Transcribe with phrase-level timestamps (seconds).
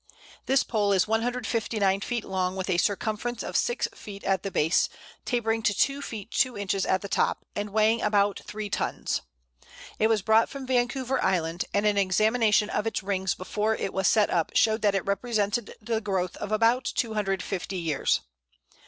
[0.47, 4.89] This pole is 159 feet long, with a circumference of 6 feet at the base,
[5.25, 9.21] tapering to 2 feet 2 inches at the top, and weighing about 3 tons.
[9.99, 14.07] It was brought from Vancouver Island, and an examination of its rings before it was
[14.07, 18.21] set up showed that it represented the growth of about 250 years.